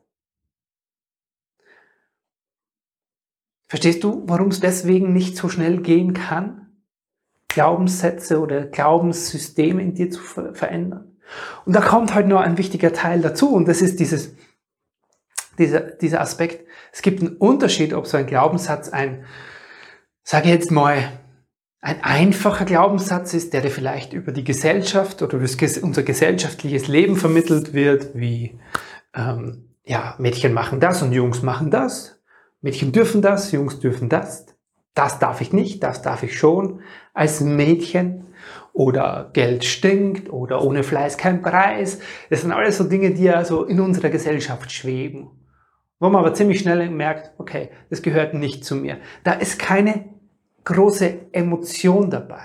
Verstehst 3.68 4.04
du, 4.04 4.22
warum 4.28 4.50
es 4.50 4.60
deswegen 4.60 5.14
nicht 5.14 5.36
so 5.36 5.50
schnell 5.50 5.82
gehen 5.82 6.14
kann, 6.14 6.68
Glaubenssätze 7.48 8.40
oder 8.40 8.68
Glaubenssysteme 8.68 9.82
in 9.82 9.96
dir 9.96 10.12
zu 10.12 10.22
verändern? 10.22 11.18
Und 11.66 11.76
da 11.76 11.82
kommt 11.82 12.14
halt 12.14 12.28
nur 12.28 12.42
ein 12.42 12.60
wichtiger 12.60 12.94
Teil 12.94 13.22
dazu 13.22 13.52
und 13.52 13.68
das 13.68 13.82
ist 13.82 14.00
dieses 14.00 14.36
dieser, 15.58 15.82
dieser 15.82 16.22
Aspekt. 16.22 16.68
Es 16.92 17.02
gibt 17.02 17.22
einen 17.22 17.38
Unterschied, 17.38 17.94
ob 17.94 18.08
so 18.08 18.18
ein 18.18 18.28
Glaubenssatz 18.28 18.90
ein, 18.90 19.26
sage 20.24 20.46
ich 20.46 20.54
jetzt 20.54 20.72
mal, 20.72 21.10
ein 21.84 22.02
einfacher 22.02 22.64
Glaubenssatz 22.64 23.34
ist, 23.34 23.54
der 23.54 23.62
dir 23.62 23.70
vielleicht 23.70 24.14
über 24.14 24.32
die 24.32 24.46
Gesellschaft 24.46 25.22
oder 25.22 25.38
unser 25.38 26.04
gesellschaftliches 26.04 26.88
Leben 26.88 27.18
vermittelt 27.18 27.74
wird, 27.74 28.16
wie 28.16 28.58
ähm, 29.14 29.76
ja, 29.84 30.16
Mädchen 30.18 30.54
machen 30.54 30.80
das 30.80 31.02
und 31.02 31.12
Jungs 31.12 31.42
machen 31.42 31.72
das, 31.72 32.22
Mädchen 32.62 32.94
dürfen 32.94 33.22
das, 33.22 33.52
Jungs 33.52 33.82
dürfen 33.82 34.08
das, 34.08 34.46
das 34.94 35.20
darf 35.20 35.42
ich 35.42 35.52
nicht, 35.52 35.84
das 35.84 36.02
darf 36.02 36.24
ich 36.24 36.40
schon 36.40 36.80
als 37.14 37.42
Mädchen 37.42 38.28
oder 38.72 39.30
Geld 39.34 39.66
stinkt 39.66 40.32
oder 40.32 40.64
ohne 40.64 40.84
Fleiß 40.84 41.18
kein 41.18 41.42
Preis. 41.42 42.00
Das 42.30 42.42
sind 42.42 42.54
alles 42.54 42.78
so 42.78 42.86
Dinge, 42.86 43.12
die 43.12 43.24
ja 43.24 43.44
so 43.44 43.66
in 43.66 43.82
unserer 43.82 44.10
Gesellschaft 44.10 44.72
schweben 44.72 45.43
wo 46.04 46.10
man 46.10 46.20
aber 46.20 46.34
ziemlich 46.34 46.60
schnell 46.60 46.90
merkt, 46.90 47.32
okay, 47.38 47.70
das 47.90 48.02
gehört 48.02 48.34
nicht 48.34 48.66
zu 48.66 48.76
mir. 48.76 49.00
Da 49.24 49.32
ist 49.32 49.58
keine 49.58 50.04
große 50.66 51.32
Emotion 51.32 52.10
dabei. 52.10 52.44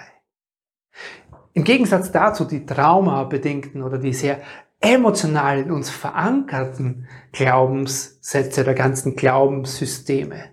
Im 1.55 1.65
Gegensatz 1.65 2.13
dazu 2.13 2.45
die 2.45 2.65
traumabedingten 2.65 3.83
oder 3.83 3.99
die 3.99 4.13
sehr 4.13 4.41
emotional 4.79 5.59
in 5.59 5.73
uns 5.73 5.91
verankerten 5.91 7.09
Glaubenssätze 7.33 8.61
oder 8.61 8.75
ganzen 8.75 9.17
Glaubenssysteme, 9.17 10.53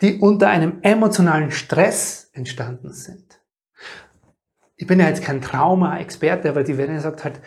die 0.00 0.18
unter 0.18 0.48
einem 0.48 0.78
emotionalen 0.80 1.50
Stress 1.50 2.30
entstanden 2.32 2.94
sind. 2.94 3.38
Ich 4.76 4.86
bin 4.86 4.98
ja 4.98 5.08
jetzt 5.08 5.22
kein 5.22 5.42
Trauma-Experte, 5.42 6.48
aber 6.48 6.62
die 6.62 6.72
Verena 6.72 7.00
sagt 7.00 7.22
halt, 7.22 7.42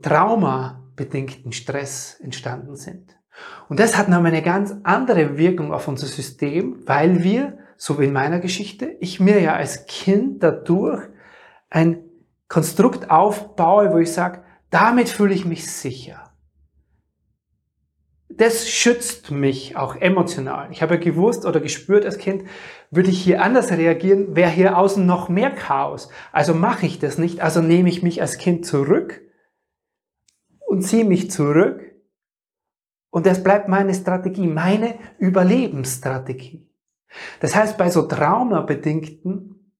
traumabedingten 0.00 1.50
Stress 1.50 2.20
entstanden 2.20 2.76
sind. 2.76 3.17
Und 3.68 3.80
das 3.80 3.96
hat 3.96 4.08
noch 4.08 4.24
eine 4.24 4.42
ganz 4.42 4.74
andere 4.82 5.36
Wirkung 5.36 5.72
auf 5.72 5.88
unser 5.88 6.06
System, 6.06 6.76
weil 6.86 7.22
wir, 7.22 7.58
so 7.76 7.98
wie 7.98 8.04
in 8.04 8.12
meiner 8.12 8.40
Geschichte, 8.40 8.96
ich 9.00 9.20
mir 9.20 9.40
ja 9.40 9.54
als 9.54 9.86
Kind 9.86 10.42
dadurch 10.42 11.02
ein 11.70 12.02
Konstrukt 12.48 13.10
aufbaue, 13.10 13.92
wo 13.92 13.98
ich 13.98 14.12
sage, 14.12 14.42
damit 14.70 15.08
fühle 15.08 15.34
ich 15.34 15.44
mich 15.44 15.70
sicher. 15.70 16.24
Das 18.30 18.68
schützt 18.68 19.30
mich 19.30 19.76
auch 19.76 19.96
emotional. 19.96 20.68
Ich 20.70 20.82
habe 20.82 20.94
ja 20.94 21.00
gewusst 21.00 21.44
oder 21.44 21.60
gespürt 21.60 22.04
als 22.04 22.18
Kind, 22.18 22.44
würde 22.90 23.10
ich 23.10 23.20
hier 23.20 23.42
anders 23.42 23.72
reagieren, 23.72 24.36
wäre 24.36 24.50
hier 24.50 24.78
außen 24.78 25.04
noch 25.04 25.28
mehr 25.28 25.50
Chaos. 25.50 26.08
Also 26.30 26.54
mache 26.54 26.86
ich 26.86 26.98
das 26.98 27.18
nicht, 27.18 27.40
also 27.40 27.60
nehme 27.60 27.88
ich 27.88 28.02
mich 28.02 28.20
als 28.20 28.38
Kind 28.38 28.64
zurück 28.64 29.22
und 30.66 30.82
ziehe 30.82 31.04
mich 31.04 31.30
zurück. 31.30 31.87
Und 33.18 33.26
das 33.26 33.42
bleibt 33.42 33.66
meine 33.66 33.92
Strategie, 33.94 34.46
meine 34.46 34.96
Überlebensstrategie. 35.18 36.64
Das 37.40 37.56
heißt, 37.56 37.76
bei 37.76 37.90
so 37.90 38.02
traumabedingten 38.02 39.74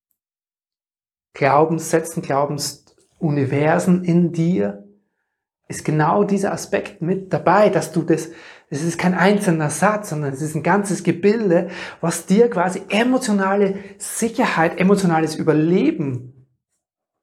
Glaubenssätzen, 1.34 2.20
Glaubensuniversen 2.20 4.02
in 4.02 4.32
dir, 4.32 4.88
ist 5.68 5.84
genau 5.84 6.24
dieser 6.24 6.50
Aspekt 6.50 7.00
mit 7.00 7.32
dabei, 7.32 7.68
dass 7.70 7.92
du 7.92 8.02
das, 8.02 8.30
es 8.70 8.82
ist 8.82 8.98
kein 8.98 9.14
einzelner 9.14 9.70
Satz, 9.70 10.10
sondern 10.10 10.32
es 10.32 10.42
ist 10.42 10.56
ein 10.56 10.64
ganzes 10.64 11.04
Gebilde, 11.04 11.70
was 12.00 12.26
dir 12.26 12.50
quasi 12.50 12.82
emotionale 12.88 13.78
Sicherheit, 13.98 14.80
emotionales 14.80 15.36
Überleben 15.36 16.48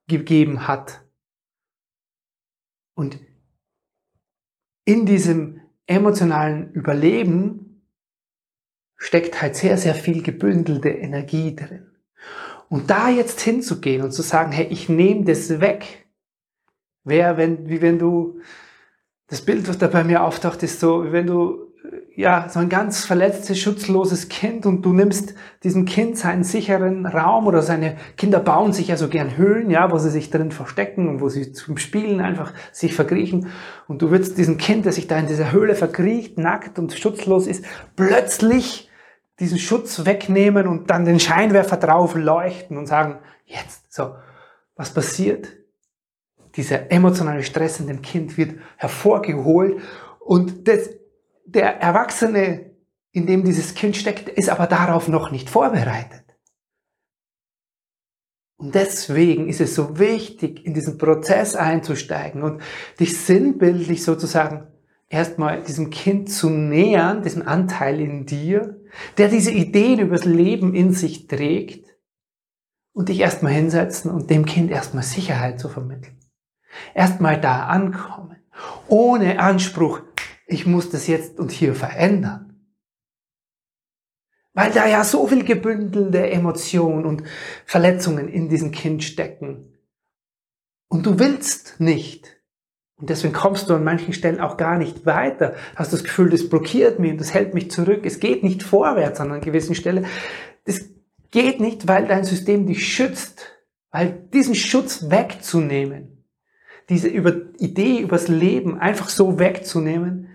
gegeben 0.08 0.66
hat. 0.66 1.06
Und 2.96 3.20
in 4.86 5.06
diesem 5.06 5.60
emotionalen 5.88 6.72
Überleben 6.74 7.82
steckt 8.98 9.42
halt 9.42 9.56
sehr, 9.56 9.78
sehr 9.78 9.96
viel 9.96 10.24
gebündelte 10.24 10.90
Energie 10.90 11.56
drin. 11.56 11.92
Und 12.70 12.90
da 12.90 13.10
jetzt 13.10 13.42
hinzugehen 13.42 14.02
und 14.02 14.12
zu 14.12 14.22
sagen, 14.22 14.52
hey, 14.52 14.68
ich 14.70 14.90
nehme 14.90 15.26
das 15.26 15.60
weg, 15.62 16.08
wäre, 17.04 17.38
wenn, 17.38 17.70
wie 17.70 17.82
wenn 17.82 18.00
du, 18.00 18.40
das 19.28 19.42
Bild, 19.42 19.68
was 19.68 19.78
da 19.78 19.88
bei 19.88 20.04
mir 20.04 20.24
auftaucht, 20.24 20.62
ist 20.64 20.80
so, 20.80 21.06
wie 21.06 21.12
wenn 21.12 21.28
du, 21.28 21.74
ja, 22.16 22.48
so 22.48 22.60
ein 22.60 22.70
ganz 22.70 23.04
verletztes, 23.04 23.60
schutzloses 23.60 24.30
Kind 24.30 24.66
und 24.66 24.84
du 24.84 24.94
nimmst 24.94 25.34
diesem 25.64 25.86
Kind 25.86 26.18
seinen 26.18 26.46
sicheren 26.46 27.06
Raum 27.06 27.46
oder 27.46 27.62
seine 27.62 27.98
Kinder 28.16 28.40
bauen 28.40 28.72
sich 28.72 28.88
ja 28.88 28.96
so 28.96 29.10
gern 29.10 29.36
Höhlen, 29.36 29.70
ja, 29.70 29.92
wo 29.92 29.98
sie 29.98 30.10
sich 30.10 30.30
drin 30.30 30.52
verstecken 30.52 31.10
und 31.10 31.20
wo 31.20 31.28
sie 31.28 31.52
zum 31.52 31.78
Spielen 31.78 32.22
einfach 32.22 32.54
sich 32.72 32.96
verkriechen 32.96 33.48
und 33.90 34.02
du 34.02 34.12
würdest 34.12 34.38
diesem 34.38 34.58
Kind, 34.58 34.86
das 34.86 34.96
sich 34.96 35.08
da 35.08 35.20
in 35.20 35.28
dieser 35.28 35.52
Höhle 35.52 35.76
verkriecht, 35.76 36.38
nackt 36.38 36.80
und 36.80 36.94
schutzlos 36.94 37.48
ist, 37.48 37.66
plötzlich 37.98 38.90
diesen 39.42 39.60
Schutz 39.60 40.06
wegnehmen 40.06 40.68
und 40.68 40.90
dann 40.90 41.04
den 41.04 41.20
Scheinwerfer 41.20 41.76
drauf 41.76 42.16
leuchten 42.16 42.78
und 42.78 42.86
sagen, 42.86 43.20
jetzt, 43.46 43.94
so, 43.94 44.16
was 44.78 44.94
passiert? 44.94 45.50
Dieser 46.56 46.90
emotionale 46.94 47.44
Stress 47.44 47.82
in 47.82 47.88
dem 47.88 48.02
Kind 48.02 48.38
wird 48.38 48.56
hervorgeholt 48.78 49.82
und 50.20 50.70
das, 50.70 50.90
der 51.46 51.82
Erwachsene, 51.82 52.72
in 53.12 53.26
dem 53.26 53.44
dieses 53.44 53.76
Kind 53.76 53.96
steckt, 53.96 54.30
ist 54.30 54.50
aber 54.50 54.68
darauf 54.68 55.08
noch 55.08 55.32
nicht 55.32 55.50
vorbereitet. 55.50 56.24
Und 58.58 58.74
deswegen 58.74 59.50
ist 59.50 59.62
es 59.62 59.76
so 59.76 60.00
wichtig, 60.00 60.66
in 60.66 60.74
diesen 60.74 60.98
Prozess 60.98 61.56
einzusteigen 61.56 62.42
und 62.42 62.62
dich 63.00 63.18
sinnbildlich 63.18 64.04
sozusagen 64.04 64.68
erstmal 65.10 65.62
diesem 65.62 65.90
Kind 65.90 66.32
zu 66.32 66.50
nähern, 66.50 67.22
diesem 67.22 67.48
Anteil 67.48 68.00
in 68.00 68.26
dir, 68.26 68.82
der 69.18 69.28
diese 69.28 69.52
Ideen 69.52 70.00
übers 70.00 70.26
Leben 70.26 70.74
in 70.74 70.94
sich 70.94 71.28
trägt 71.28 71.86
und 72.94 73.10
dich 73.10 73.20
erstmal 73.20 73.52
hinsetzen 73.52 74.10
und 74.10 74.30
dem 74.30 74.46
Kind 74.46 74.72
erstmal 74.72 75.04
Sicherheit 75.04 75.60
zu 75.60 75.68
vermitteln. 75.68 76.18
Erstmal 76.94 77.40
da 77.40 77.68
ankommen, 77.68 78.38
ohne 78.88 79.40
Anspruch, 79.40 80.02
ich 80.48 80.66
muss 80.66 80.90
das 80.90 81.08
jetzt 81.08 81.40
und 81.40 81.52
hier 81.52 81.76
verändern. 81.76 82.46
Weil 84.54 84.72
da 84.72 84.88
ja 84.88 85.04
so 85.04 85.28
viel 85.28 85.44
gebündelte 85.44 86.30
Emotionen 86.30 87.06
und 87.06 87.24
Verletzungen 87.66 88.30
in 88.30 88.48
diesem 88.48 88.72
Kind 88.72 89.04
stecken. 89.04 89.78
Und 90.88 91.06
du 91.06 91.20
willst 91.20 91.80
nicht, 91.80 92.36
und 92.98 93.10
deswegen 93.10 93.34
kommst 93.34 93.70
du 93.70 93.76
an 93.76 93.84
manchen 93.84 94.14
Stellen 94.14 94.40
auch 94.40 94.56
gar 94.56 94.78
nicht 94.78 95.06
weiter. 95.06 95.56
Hast 95.76 95.92
das 95.92 96.04
Gefühl, 96.04 96.30
das 96.30 96.48
blockiert 96.48 97.00
mich 97.00 97.12
und 97.12 97.20
das 97.20 97.34
hält 97.34 97.54
mich 97.54 97.70
zurück. 97.70 98.06
Es 98.06 98.22
geht 98.22 98.44
nicht 98.44 98.64
vorwärts 98.64 99.20
an 99.20 99.32
einer 99.32 99.42
gewissen 99.42 99.76
Stelle. 99.76 100.06
Das 100.64 100.86
geht 101.32 101.60
nicht, 101.60 101.90
weil 101.90 102.08
dein 102.08 102.24
System 102.24 102.66
dich 102.66 102.88
schützt. 102.88 103.52
Weil 103.92 104.12
diesen 104.34 104.56
Schutz 104.56 105.10
wegzunehmen, 105.10 106.26
diese 106.90 107.10
Idee 107.10 108.00
übers 108.00 108.28
Leben 108.28 108.80
einfach 108.80 109.10
so 109.10 109.40
wegzunehmen, 109.40 110.30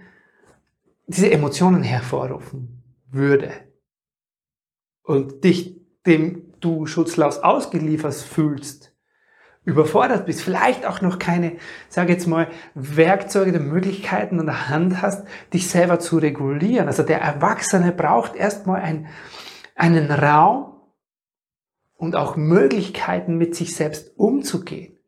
diese 1.10 1.30
Emotionen 1.30 1.82
hervorrufen 1.82 2.82
würde. 3.10 3.52
Und 5.02 5.42
dich 5.44 5.80
dem 6.06 6.54
du 6.60 6.86
schutzlos 6.86 7.38
ausgeliefert 7.38 8.14
fühlst, 8.14 8.94
überfordert 9.64 10.24
bist, 10.26 10.42
vielleicht 10.42 10.86
auch 10.86 11.00
noch 11.00 11.18
keine, 11.18 11.56
sage 11.88 12.12
jetzt 12.12 12.26
mal, 12.26 12.48
Werkzeuge 12.74 13.52
der 13.52 13.60
Möglichkeiten 13.60 14.40
an 14.40 14.46
der 14.46 14.68
Hand 14.68 15.02
hast, 15.02 15.26
dich 15.52 15.68
selber 15.68 15.98
zu 15.98 16.18
regulieren. 16.18 16.86
Also 16.86 17.02
der 17.02 17.20
Erwachsene 17.20 17.92
braucht 17.92 18.36
erstmal 18.36 18.80
ein, 18.80 19.08
einen 19.74 20.10
Raum 20.10 20.80
und 21.94 22.16
auch 22.16 22.36
Möglichkeiten, 22.36 23.36
mit 23.36 23.54
sich 23.54 23.74
selbst 23.74 24.16
umzugehen. 24.16 24.99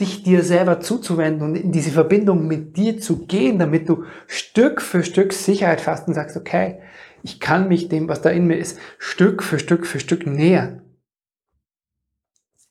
Dich 0.00 0.24
dir 0.24 0.42
selber 0.42 0.80
zuzuwenden 0.80 1.42
und 1.42 1.56
in 1.56 1.70
diese 1.70 1.92
Verbindung 1.92 2.48
mit 2.48 2.76
dir 2.76 3.00
zu 3.00 3.26
gehen, 3.26 3.58
damit 3.58 3.88
du 3.88 4.04
Stück 4.26 4.82
für 4.82 5.04
Stück 5.04 5.32
Sicherheit 5.32 5.80
fasst 5.80 6.08
und 6.08 6.14
sagst, 6.14 6.36
okay, 6.36 6.80
ich 7.22 7.40
kann 7.40 7.68
mich 7.68 7.88
dem, 7.88 8.08
was 8.08 8.20
da 8.20 8.30
in 8.30 8.46
mir 8.46 8.58
ist, 8.58 8.78
Stück 8.98 9.42
für 9.42 9.58
Stück 9.58 9.86
für 9.86 10.00
Stück 10.00 10.26
nähern. 10.26 10.82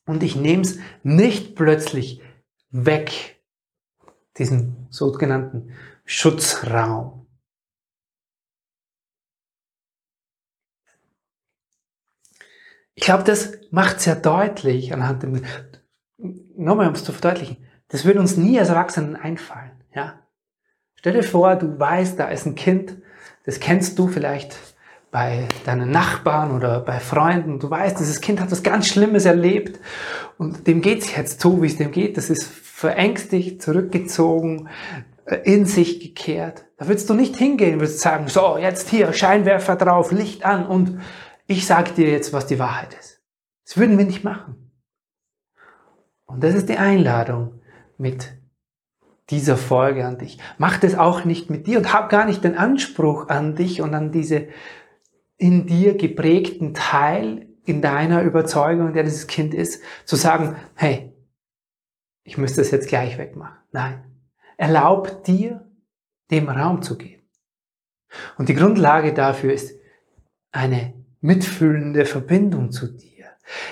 Und 0.06 0.22
ich 0.22 0.36
nehme 0.36 0.64
es 0.64 0.80
nicht 1.04 1.56
plötzlich 1.56 2.22
weg, 2.70 3.42
diesen 4.38 4.88
sogenannten 4.90 5.72
Schutzraum. 6.06 7.26
Ich 12.96 13.06
glaube, 13.06 13.24
das 13.24 13.54
macht 13.72 14.02
sehr 14.02 14.16
deutlich 14.16 14.94
anhand 14.94 15.24
dem, 15.24 15.44
nochmal 16.56 16.88
um 16.88 16.94
es 16.94 17.04
zu 17.04 17.12
verdeutlichen, 17.12 17.58
das 17.90 18.06
würde 18.06 18.20
uns 18.20 18.38
nie 18.38 18.60
als 18.60 18.70
Erwachsenen 18.70 19.16
einfallen. 19.16 19.72
Ja? 19.94 20.20
Stell 20.96 21.14
dir 21.14 21.24
vor, 21.24 21.56
du 21.56 21.80
weißt, 21.80 22.20
da 22.20 22.30
ist 22.30 22.46
ein 22.46 22.56
Kind, 22.56 22.98
das 23.46 23.60
kennst 23.60 24.00
du 24.00 24.08
vielleicht 24.08 24.58
bei 25.12 25.48
deinen 25.66 25.92
Nachbarn 25.92 26.52
oder 26.52 26.80
bei 26.80 27.00
Freunden. 27.00 27.60
Du 27.60 27.70
weißt, 27.70 28.00
dieses 28.00 28.20
Kind 28.20 28.42
hat 28.42 28.52
was 28.52 28.64
ganz 28.64 28.88
Schlimmes 28.88 29.26
erlebt 29.26 29.80
und 30.40 30.66
dem 30.66 30.82
geht's 30.82 31.16
jetzt 31.16 31.40
so, 31.40 31.62
wie 31.62 31.68
es 31.68 31.78
dem 31.78 31.92
geht. 31.92 32.18
Das 32.18 32.32
ist 32.32 32.46
verängstigt, 32.46 33.62
zurückgezogen, 33.62 34.70
äh, 35.26 35.36
in 35.44 35.68
sich 35.68 36.00
gekehrt. 36.00 36.66
Da 36.78 36.88
würdest 36.88 37.10
du 37.10 37.14
nicht 37.14 37.36
hingehen, 37.36 37.80
würdest 37.80 38.00
sagen, 38.00 38.28
so, 38.28 38.58
jetzt 38.58 38.90
hier, 38.90 39.14
Scheinwerfer 39.14 39.76
drauf, 39.76 40.12
Licht 40.12 40.46
an 40.46 40.66
und 40.66 41.00
ich 41.46 41.68
sage 41.68 41.92
dir 41.92 42.10
jetzt, 42.10 42.34
was 42.34 42.48
die 42.48 42.58
Wahrheit 42.58 42.96
ist. 43.00 43.22
Das 43.66 43.78
würden 43.78 43.98
wir 44.00 44.06
nicht 44.06 44.24
machen. 44.24 44.63
Und 46.34 46.44
das 46.44 46.56
ist 46.56 46.70
die 46.70 46.78
Einladung 46.78 47.62
mit 47.98 48.34
dieser 49.30 49.56
Folge 49.56 50.06
an 50.06 50.18
dich. 50.18 50.38
Mach 50.58 50.78
das 50.78 50.96
auch 50.96 51.26
nicht 51.26 51.50
mit 51.50 51.68
dir 51.68 51.78
und 51.78 51.94
hab 51.94 52.10
gar 52.10 52.26
nicht 52.26 52.44
den 52.44 52.58
Anspruch 52.58 53.30
an 53.30 53.56
dich 53.56 53.82
und 53.82 53.94
an 53.94 54.12
diese 54.12 54.48
in 55.38 55.66
dir 55.66 55.96
geprägten 55.96 56.74
Teil 56.74 57.48
in 57.66 57.82
deiner 57.82 58.24
Überzeugung, 58.24 58.94
der 58.94 59.04
dieses 59.04 59.28
Kind 59.28 59.54
ist, 59.54 59.82
zu 60.06 60.16
sagen, 60.16 60.56
hey, 60.76 61.14
ich 62.24 62.38
müsste 62.38 62.62
es 62.62 62.72
jetzt 62.72 62.88
gleich 62.88 63.18
wegmachen. 63.18 63.58
Nein. 63.72 64.04
Erlaub 64.58 65.24
dir, 65.24 65.70
dem 66.32 66.50
Raum 66.50 66.82
zu 66.82 66.98
geben. 66.98 67.24
Und 68.38 68.50
die 68.50 68.56
Grundlage 68.56 69.14
dafür 69.14 69.54
ist 69.54 69.78
eine 70.52 70.94
mitfühlende 71.22 72.06
Verbindung 72.06 72.72
zu 72.72 72.88
dir. 72.88 73.26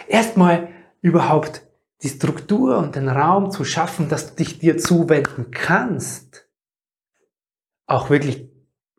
Erstmal 0.08 0.70
überhaupt 1.01 1.63
die 2.03 2.10
Struktur 2.10 2.77
und 2.77 2.96
den 2.96 3.10
Raum 3.10 3.51
zu 3.51 3.63
schaffen, 3.63 4.10
dass 4.10 4.31
du 4.31 4.36
dich 4.38 4.60
dir 4.60 4.77
zuwenden 4.77 5.51
kannst, 5.51 6.48
auch 7.86 8.10
wirklich 8.10 8.50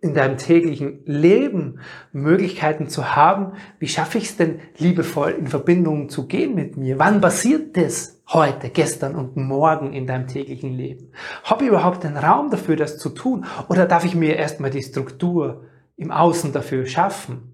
in 0.02 0.14
deinem 0.14 0.37
täglichen 0.37 1.04
Leben 1.06 1.78
Möglichkeiten 2.12 2.88
zu 2.88 3.14
haben, 3.14 3.52
wie 3.78 3.87
schaffe 3.87 4.18
ich 4.18 4.25
es 4.25 4.37
denn 4.37 4.59
liebevoll 4.76 5.30
in 5.30 5.47
Verbindung 5.47 6.09
zu 6.09 6.26
gehen 6.26 6.56
mit 6.56 6.76
mir? 6.76 6.99
Wann 6.99 7.21
passiert 7.21 7.76
das 7.76 8.21
heute, 8.28 8.68
gestern 8.71 9.14
und 9.14 9.37
morgen 9.37 9.92
in 9.92 10.09
deinem 10.09 10.26
täglichen 10.26 10.73
Leben? 10.73 11.12
Habe 11.44 11.64
ich 11.64 11.71
überhaupt 11.71 12.02
den 12.02 12.16
Raum 12.16 12.50
dafür, 12.50 12.75
das 12.75 12.99
zu 12.99 13.11
tun? 13.11 13.47
Oder 13.68 13.87
darf 13.87 14.04
ich 14.04 14.16
mir 14.16 14.35
erstmal 14.35 14.71
die 14.71 14.82
Struktur 14.82 15.66
im 15.97 16.11
Außen 16.11 16.52
dafür 16.52 16.85
schaffen? 16.87 17.51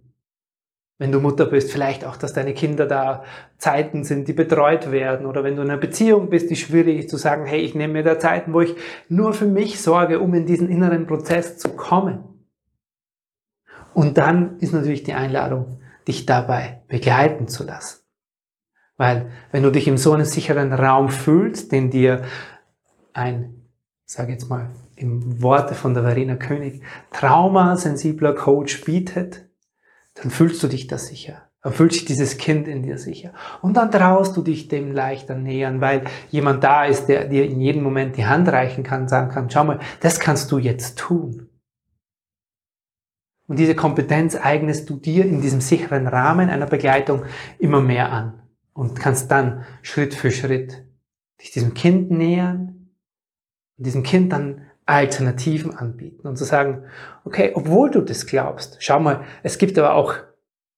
Wenn 0.99 1.12
du 1.12 1.21
Mutter 1.21 1.47
bist, 1.47 1.71
vielleicht 1.71 2.05
auch, 2.05 2.17
dass 2.17 2.33
deine 2.33 2.55
Kinder 2.55 2.85
da 2.85 3.25
Zeiten 3.57 4.02
sind, 4.02 4.26
die 4.26 4.33
betreut 4.33 4.90
werden. 4.90 5.26
Oder 5.26 5.45
wenn 5.45 5.55
du 5.55 5.62
in 5.62 5.71
einer 5.71 5.78
Beziehung 5.78 6.28
bist, 6.28 6.50
die 6.50 6.57
schwierig 6.57 6.99
ist, 6.99 7.11
zu 7.11 7.17
sagen, 7.17 7.47
hey, 7.47 7.61
ich 7.61 7.76
nehme 7.76 7.93
mir 7.93 8.02
da 8.02 8.19
Zeiten, 8.19 8.52
wo 8.52 8.61
ich 8.61 8.75
nur 9.09 9.33
für 9.33 9.47
mich 9.47 9.81
sorge, 9.81 10.19
um 10.19 10.35
in 10.35 10.45
diesen 10.45 10.69
inneren 10.69 11.07
Prozess 11.07 11.57
zu 11.57 11.71
kommen. 11.71 12.25
Und 13.95 14.19
dann 14.19 14.59
ist 14.59 14.73
natürlich 14.73 15.05
die 15.05 15.14
Einladung, 15.14 15.81
dich 16.09 16.26
dabei 16.26 16.83
begleiten 16.88 17.47
zu 17.47 17.64
lassen. 17.64 18.02
Weil 18.97 19.31
wenn 19.52 19.62
du 19.62 19.71
dich 19.71 19.87
in 19.87 19.99
so 19.99 20.12
einem 20.12 20.25
sicheren 20.25 20.73
Raum 20.73 21.11
fühlst, 21.11 21.71
den 21.71 21.90
dir 21.90 22.23
ein, 23.12 23.69
sage 24.05 24.33
jetzt 24.33 24.49
mal 24.50 24.71
im 24.97 25.40
Worte 25.43 25.76
von 25.76 25.95
der 25.95 26.02
Verena 26.02 26.35
König, 26.35 26.83
traumasensibler 27.12 28.35
Coach 28.35 28.85
bietet, 28.85 29.48
dann 30.21 30.31
fühlst 30.31 30.63
du 30.63 30.69
dich 30.69 30.87
da 30.87 30.99
sicher. 30.99 31.49
Dann 31.63 31.73
fühlt 31.73 31.93
sich 31.93 32.05
dieses 32.05 32.39
Kind 32.39 32.69
in 32.69 32.83
dir 32.83 32.99
sicher. 32.99 33.33
Und 33.63 33.77
dann 33.77 33.91
traust 33.91 34.37
du 34.37 34.43
dich 34.43 34.69
dem 34.69 34.93
leichter 34.93 35.35
nähern, 35.35 35.81
weil 35.81 36.05
jemand 36.31 36.63
da 36.63 36.85
ist, 36.85 37.07
der 37.07 37.27
dir 37.27 37.45
in 37.45 37.61
jedem 37.61 37.83
Moment 37.83 38.17
die 38.17 38.27
Hand 38.27 38.49
reichen 38.49 38.85
kann, 38.85 39.09
sagen 39.09 39.31
kann, 39.31 39.51
schau 39.51 39.65
mal, 39.65 39.81
das 40.01 40.21
kannst 40.21 40.53
du 40.53 40.59
jetzt 40.59 40.99
tun. 40.99 41.49
Und 43.49 43.59
diese 43.59 43.75
Kompetenz 43.75 44.37
eignest 44.37 44.89
du 44.91 44.97
dir 44.97 45.25
in 45.25 45.41
diesem 45.41 45.61
sicheren 45.61 46.07
Rahmen 46.07 46.51
einer 46.51 46.67
Begleitung 46.67 47.25
immer 47.59 47.81
mehr 47.81 48.13
an 48.13 48.43
und 48.75 49.01
kannst 49.01 49.31
dann 49.31 49.65
Schritt 49.83 50.15
für 50.15 50.31
Schritt 50.31 50.85
dich 51.41 51.51
diesem 51.51 51.75
Kind 51.75 52.11
nähern 52.11 52.91
und 53.79 53.87
diesem 53.87 54.03
Kind 54.03 54.33
dann 54.33 54.68
Alternativen 54.88 55.76
anbieten 55.76 56.26
und 56.26 56.37
zu 56.37 56.45
sagen, 56.45 56.85
okay, 57.25 57.52
obwohl 57.54 57.90
du 57.90 58.00
das 58.00 58.26
glaubst, 58.26 58.78
schau 58.80 58.99
mal, 58.99 59.23
es 59.42 59.59
gibt 59.59 59.78
aber 59.78 59.92
auch 59.95 60.14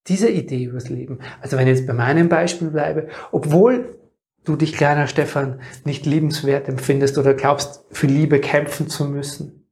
diese 0.09 0.29
Idee 0.29 0.65
übers 0.65 0.89
Leben. 0.89 1.21
Also 1.41 1.57
wenn 1.57 1.69
ich 1.69 1.79
jetzt 1.79 1.87
bei 1.87 1.93
meinem 1.93 2.29
Beispiel 2.29 2.71
bleibe, 2.71 3.09
obwohl 3.31 3.97
du 4.43 4.57
dich, 4.57 4.73
kleiner 4.73 5.07
Stefan, 5.07 5.61
nicht 5.85 6.07
liebenswert 6.07 6.69
empfindest 6.69 7.19
oder 7.19 7.35
glaubst, 7.35 7.85
für 7.93 8.09
Liebe 8.09 8.41
kämpfen 8.41 8.89
zu 8.89 9.05
müssen. 9.05 9.71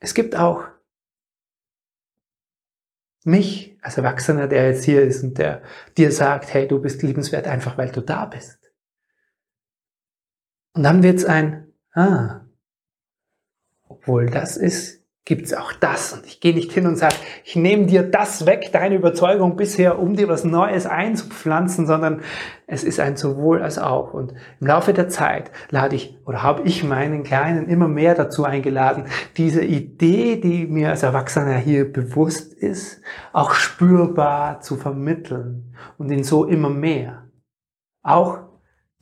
Es 0.00 0.14
gibt 0.14 0.34
auch 0.34 0.64
mich 3.24 3.78
als 3.82 3.98
Erwachsener, 3.98 4.48
der 4.48 4.66
jetzt 4.66 4.82
hier 4.82 5.02
ist 5.02 5.22
und 5.22 5.38
der 5.38 5.62
dir 5.96 6.10
sagt, 6.10 6.52
hey, 6.52 6.66
du 6.66 6.80
bist 6.80 7.02
liebenswert 7.04 7.46
einfach, 7.46 7.78
weil 7.78 7.92
du 7.92 8.00
da 8.00 8.24
bist. 8.24 8.72
Und 10.74 10.82
dann 10.82 11.04
wird's 11.04 11.24
ein, 11.24 11.72
ah, 11.92 12.40
obwohl 13.92 14.26
das 14.26 14.56
ist, 14.56 15.02
gibt 15.24 15.46
es 15.46 15.54
auch 15.54 15.72
das. 15.72 16.12
Und 16.12 16.26
ich 16.26 16.40
gehe 16.40 16.54
nicht 16.54 16.72
hin 16.72 16.86
und 16.86 16.96
sage, 16.96 17.14
ich 17.44 17.54
nehme 17.54 17.86
dir 17.86 18.02
das 18.02 18.44
weg, 18.44 18.70
deine 18.72 18.96
Überzeugung 18.96 19.56
bisher, 19.56 20.00
um 20.00 20.16
dir 20.16 20.28
was 20.28 20.42
Neues 20.42 20.86
einzupflanzen, 20.86 21.86
sondern 21.86 22.22
es 22.66 22.82
ist 22.82 22.98
ein 22.98 23.16
sowohl 23.16 23.62
als 23.62 23.78
auch. 23.78 24.14
Und 24.14 24.32
im 24.60 24.66
Laufe 24.66 24.92
der 24.92 25.08
Zeit 25.08 25.52
lade 25.70 25.94
ich 25.94 26.18
oder 26.26 26.42
habe 26.42 26.62
ich 26.64 26.82
meinen 26.82 27.22
Kleinen 27.22 27.68
immer 27.68 27.86
mehr 27.86 28.16
dazu 28.16 28.44
eingeladen, 28.44 29.04
diese 29.36 29.62
Idee, 29.62 30.40
die 30.40 30.66
mir 30.66 30.90
als 30.90 31.04
Erwachsener 31.04 31.56
hier 31.56 31.90
bewusst 31.92 32.52
ist, 32.52 33.00
auch 33.32 33.52
spürbar 33.54 34.60
zu 34.60 34.76
vermitteln 34.76 35.72
und 35.98 36.10
ihn 36.10 36.24
so 36.24 36.46
immer 36.46 36.70
mehr. 36.70 37.28
Auch 38.02 38.51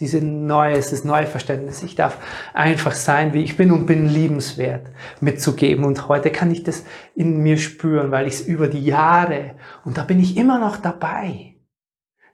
diese 0.01 0.25
neues, 0.25 0.91
das 0.91 1.05
neue 1.05 1.27
Verständnis. 1.27 1.83
Ich 1.83 1.95
darf 1.95 2.19
einfach 2.55 2.93
sein, 2.93 3.35
wie 3.35 3.45
ich 3.45 3.57
bin 3.57 3.71
und 3.71 3.87
bin 3.87 4.09
liebenswert 4.09 4.91
mitzugeben. 5.21 5.85
Und 5.85 6.09
heute 6.09 6.31
kann 6.31 6.51
ich 6.51 6.63
das 6.63 6.85
in 7.15 7.43
mir 7.43 7.59
spüren, 7.59 8.11
weil 8.11 8.27
ich 8.27 8.35
es 8.35 8.41
über 8.41 8.69
die 8.69 8.85
Jahre, 8.85 9.57
und 9.85 9.99
da 9.99 10.05
bin 10.05 10.19
ich 10.19 10.37
immer 10.37 10.59
noch 10.59 10.79
dabei. 10.79 11.57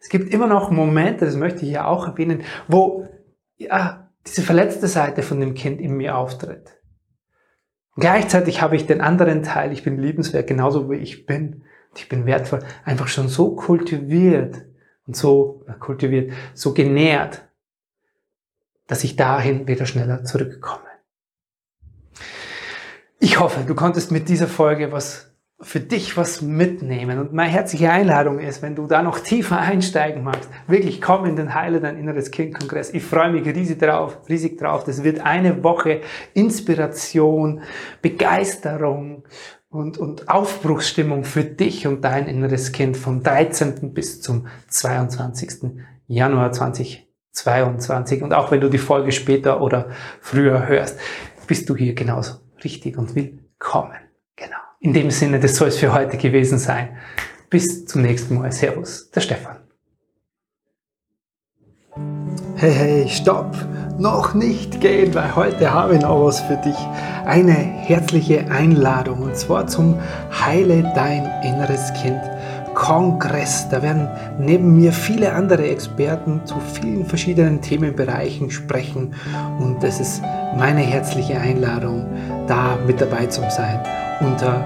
Es 0.01 0.09
gibt 0.09 0.33
immer 0.33 0.47
noch 0.47 0.71
Momente, 0.71 1.25
das 1.25 1.37
möchte 1.37 1.67
ich 1.67 1.73
ja 1.73 1.87
auch 1.87 2.07
erwähnen, 2.07 2.43
wo 2.69 3.09
ja, 3.57 4.11
diese 4.27 4.43
verletzte 4.43 4.87
Seite 4.87 5.23
von 5.23 5.41
dem 5.41 5.55
Kind 5.55 5.81
in 5.81 5.97
mir 5.97 6.17
auftritt. 6.17 6.81
Und 7.97 8.03
gleichzeitig 8.03 8.63
habe 8.63 8.77
ich 8.77 8.87
den 8.87 9.01
anderen 9.01 9.43
Teil, 9.43 9.73
ich 9.73 9.83
bin 9.83 9.99
liebenswert, 9.99 10.47
genauso 10.47 10.91
wie 10.91 10.97
ich 10.97 11.27
bin. 11.27 11.65
Ich 11.97 12.09
bin 12.09 12.27
wertvoll, 12.27 12.61
einfach 12.85 13.09
schon 13.09 13.29
so 13.29 13.57
kultiviert 13.57 14.67
und 15.07 15.17
so 15.17 15.65
kultiviert, 15.81 16.33
so 16.53 16.75
genährt, 16.75 17.46
dass 18.87 19.05
ich 19.05 19.17
dahin 19.17 19.67
wieder 19.67 19.87
schneller 19.87 20.25
zurückkomme. 20.25 20.83
Ich 23.19 23.41
hoffe, 23.41 23.65
du 23.67 23.75
konntest 23.75 24.11
mit 24.11 24.29
dieser 24.29 24.47
Folge 24.47 24.93
was 24.93 25.37
für 25.61 25.81
dich 25.81 26.17
was 26.19 26.43
mitnehmen. 26.43 27.19
Und 27.19 27.33
meine 27.33 27.51
herzliche 27.51 27.91
Einladung 27.91 28.39
ist, 28.39 28.61
wenn 28.61 28.75
du 28.75 28.87
da 28.87 29.03
noch 29.03 29.21
tiefer 29.21 29.59
einsteigen 29.59 30.23
magst, 30.23 30.51
wirklich 30.67 31.01
komm 31.01 31.25
in 31.25 31.37
den 31.37 31.55
Heile 31.55 31.81
dein 31.81 31.97
inneres 31.97 32.31
Kind 32.31 32.59
Kongress. 32.59 32.93
Ich 32.93 33.03
freue 33.03 33.33
mich 33.33 33.47
riesig 33.47 33.79
drauf, 33.79 34.19
riesig 34.29 34.59
drauf. 34.59 34.85
Das 34.85 35.03
wird 35.03 35.21
eine 35.21 35.65
Woche 35.65 36.03
Inspiration, 36.35 37.63
Begeisterung 38.03 39.25
und, 39.71 39.97
und 39.97 40.29
Aufbruchsstimmung 40.29 41.25
für 41.25 41.45
dich 41.45 41.87
und 41.87 42.03
dein 42.05 42.27
inneres 42.27 42.73
Kind 42.73 42.97
vom 42.97 43.23
13. 43.23 43.95
bis 43.95 44.21
zum 44.21 44.47
22. 44.69 45.83
Januar 46.07 46.53
2020. 46.53 47.06
22. 47.37 48.23
Und 48.23 48.33
auch 48.33 48.51
wenn 48.51 48.61
du 48.61 48.69
die 48.69 48.79
Folge 48.79 49.13
später 49.13 49.61
oder 49.61 49.91
früher 50.21 50.67
hörst, 50.67 50.99
bist 51.47 51.69
du 51.69 51.77
hier 51.77 51.95
genauso 51.95 52.35
richtig 52.65 52.97
und 52.97 53.15
willkommen. 53.15 53.97
Genau. 54.37 54.57
In 54.81 54.93
dem 54.93 55.11
Sinne, 55.11 55.39
das 55.39 55.57
soll 55.57 55.69
es 55.69 55.79
für 55.79 55.93
heute 55.93 56.17
gewesen 56.17 56.59
sein. 56.59 56.97
Bis 57.51 57.87
zum 57.87 58.03
nächsten 58.03 58.39
Mal. 58.39 58.51
Servus, 58.53 59.11
der 59.11 59.21
Stefan. 59.21 59.57
Hey, 62.57 62.73
hey, 62.73 63.09
stopp! 63.09 63.55
Noch 63.99 64.35
nicht 64.35 64.83
gehen, 64.83 65.15
weil 65.15 65.35
heute 65.37 65.73
habe 65.73 65.95
ich 65.95 66.03
noch 66.03 66.23
was 66.27 66.41
für 66.41 66.57
dich. 66.57 66.77
Eine 67.25 67.53
herzliche 67.53 68.51
Einladung 68.51 69.23
und 69.23 69.37
zwar 69.37 69.67
zum 69.67 69.99
Heile 70.31 70.93
dein 70.95 71.25
inneres 71.43 71.95
Kind 71.95 72.21
Kongress. 72.87 73.69
Da 73.69 73.83
werden 73.83 74.09
neben 74.39 74.77
mir 74.77 74.93
viele 74.93 75.33
andere 75.33 75.67
Experten 75.67 76.41
zu 76.45 76.55
vielen 76.61 77.05
verschiedenen 77.05 77.61
Themenbereichen 77.61 78.49
sprechen 78.49 79.13
und 79.59 79.83
es 79.83 79.99
ist 79.99 80.23
meine 80.57 80.83
herzliche 80.83 81.37
Einladung, 81.41 82.07
da 82.47 82.79
mit 82.87 83.01
dabei 83.01 83.27
zu 83.27 83.41
sein. 83.51 83.81
Unter 84.21 84.63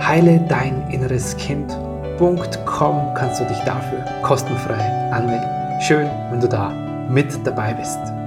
heile 0.00 0.40
dein 0.48 0.90
inneres 0.90 1.36
Kind.com 1.36 3.14
kannst 3.14 3.40
du 3.40 3.44
dich 3.44 3.60
dafür 3.60 4.04
kostenfrei 4.22 5.10
anmelden. 5.12 5.48
Schön, 5.80 6.08
wenn 6.30 6.40
du 6.40 6.48
da 6.48 6.72
mit 7.08 7.46
dabei 7.46 7.72
bist. 7.72 8.17